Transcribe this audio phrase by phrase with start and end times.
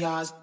[0.00, 0.39] millions.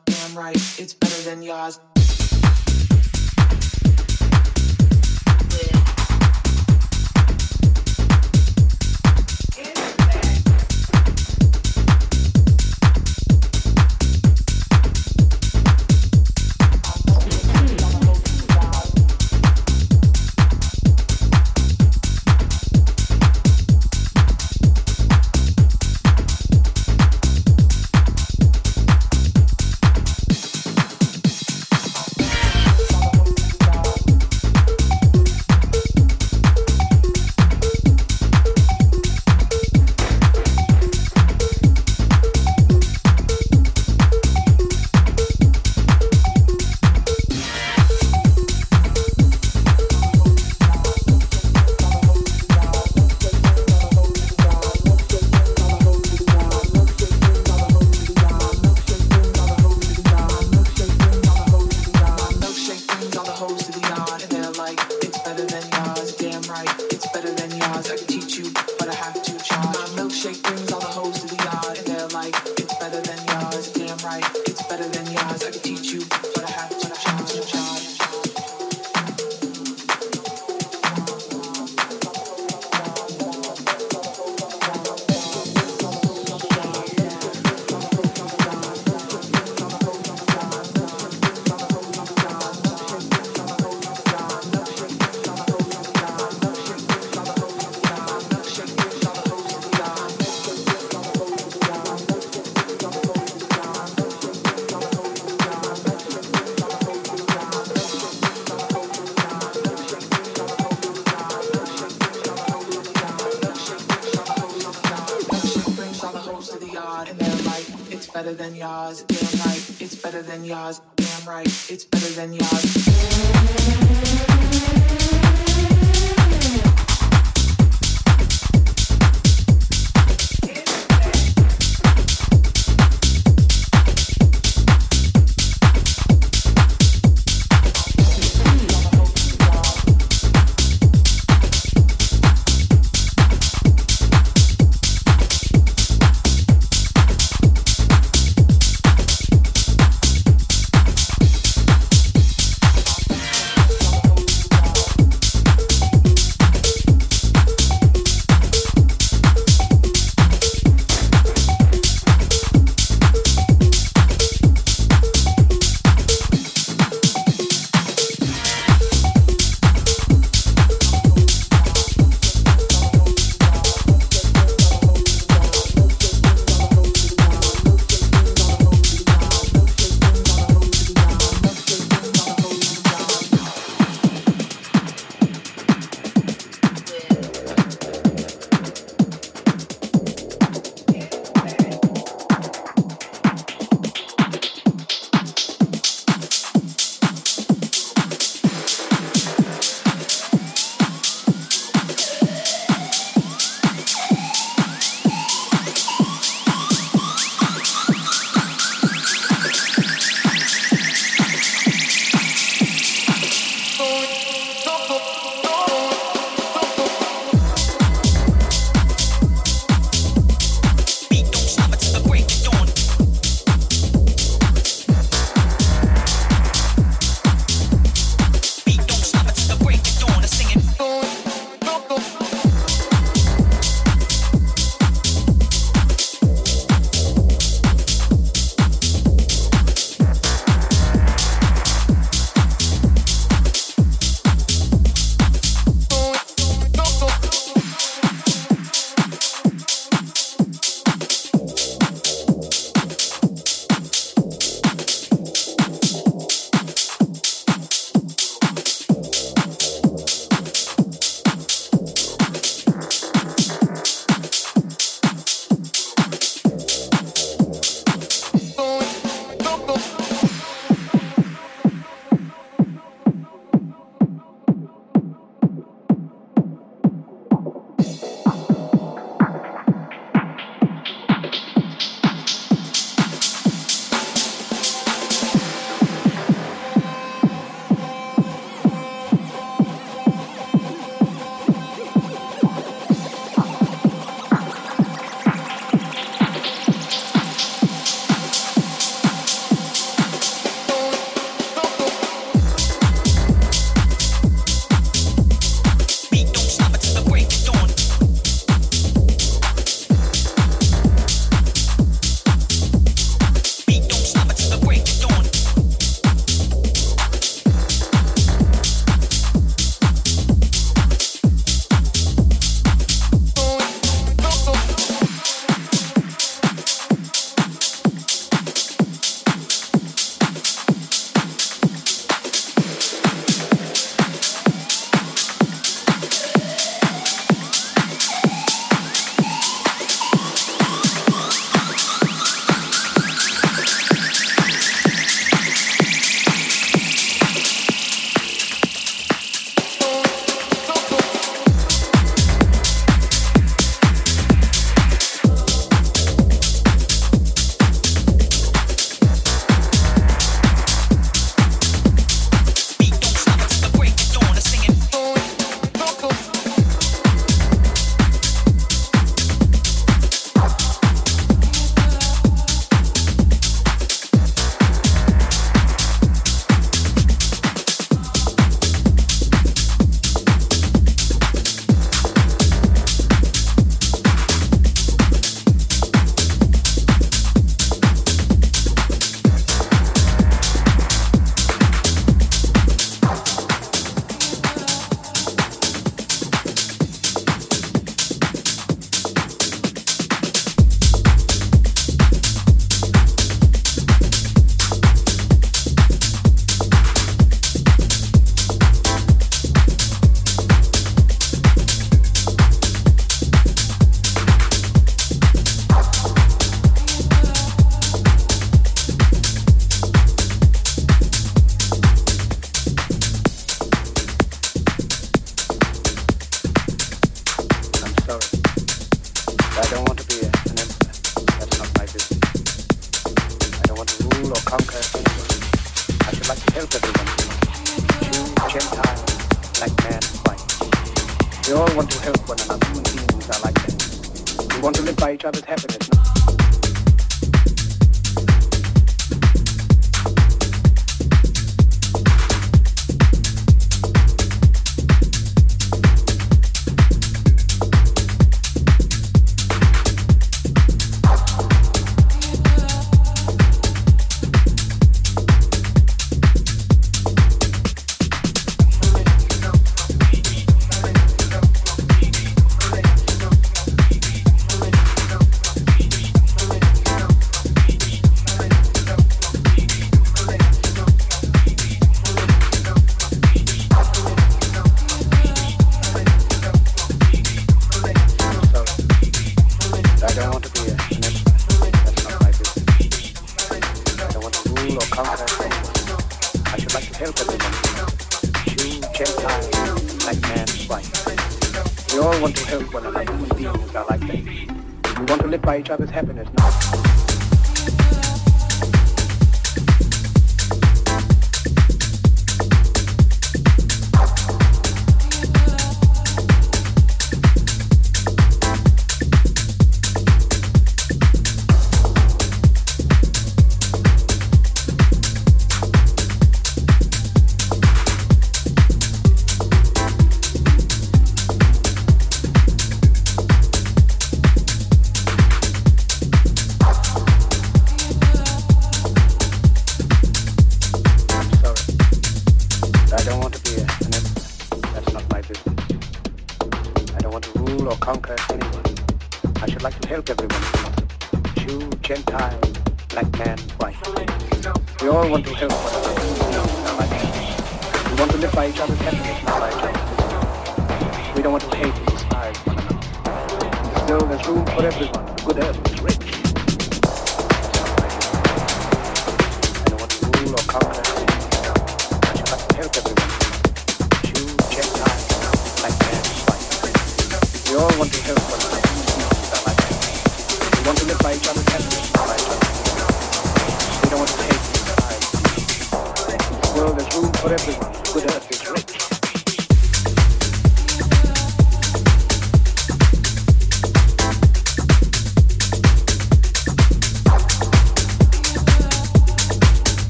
[501.98, 505.00] We all want to help one another human beings are like that.
[505.00, 506.97] We want to live by each other's happiness, not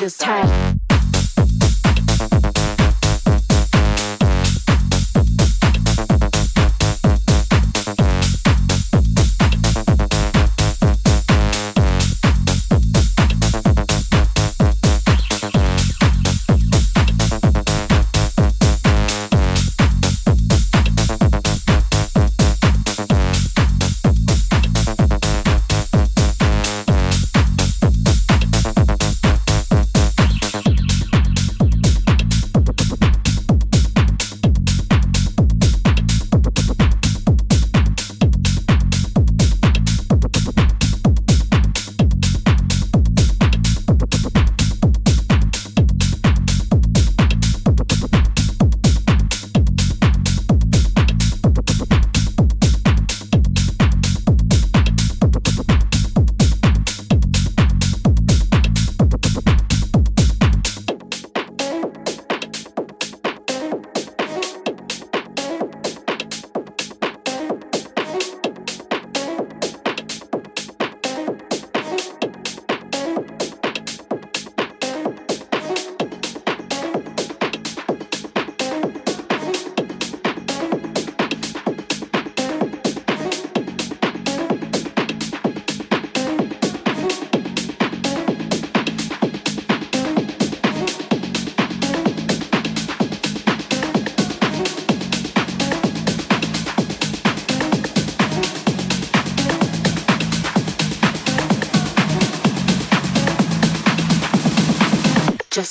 [0.00, 0.69] just feels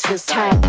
[0.09, 0.25] tight.
[0.25, 0.68] just